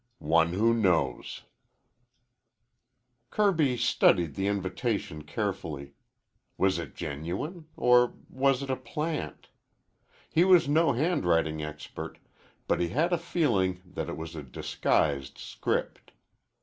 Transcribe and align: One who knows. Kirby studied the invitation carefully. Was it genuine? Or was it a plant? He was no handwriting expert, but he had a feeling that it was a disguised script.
One 0.17 0.53
who 0.53 0.73
knows. 0.73 1.43
Kirby 3.29 3.77
studied 3.77 4.33
the 4.33 4.47
invitation 4.47 5.21
carefully. 5.23 5.93
Was 6.57 6.79
it 6.79 6.95
genuine? 6.95 7.67
Or 7.77 8.15
was 8.27 8.63
it 8.63 8.71
a 8.71 8.75
plant? 8.75 9.49
He 10.27 10.43
was 10.43 10.67
no 10.67 10.93
handwriting 10.93 11.61
expert, 11.61 12.17
but 12.67 12.79
he 12.79 12.87
had 12.87 13.13
a 13.13 13.17
feeling 13.19 13.83
that 13.85 14.09
it 14.09 14.17
was 14.17 14.35
a 14.35 14.41
disguised 14.41 15.37
script. 15.37 16.13